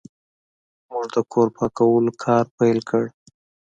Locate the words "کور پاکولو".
1.31-2.11